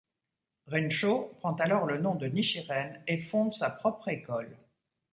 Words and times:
Renchō 0.67 1.31
prend 1.37 1.53
alors 1.57 1.85
le 1.85 1.99
nom 2.01 2.15
de 2.15 2.25
Nichiren 2.25 3.03
et 3.05 3.19
fonde 3.19 3.53
sa 3.53 3.69
propre 3.69 4.07
école. 4.07 4.57